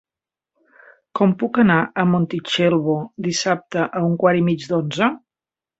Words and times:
Com 1.19 1.35
puc 1.43 1.59
anar 1.65 1.77
a 1.81 2.07
Montitxelvo 2.15 2.99
dissabte 3.29 3.87
a 4.03 4.07
un 4.11 4.21
quart 4.25 4.45
i 4.45 4.47
mig 4.51 4.69
d'onze? 4.75 5.17